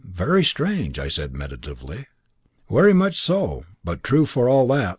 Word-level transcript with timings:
"Very 0.03 0.43
strange!" 0.43 0.99
said 1.13 1.31
I 1.31 1.37
meditatively. 1.37 2.07
"Wery 2.67 2.91
much 2.91 3.21
so, 3.21 3.65
but 3.83 4.01
true 4.03 4.25
for 4.25 4.49
all 4.49 4.67
that. 4.69 4.89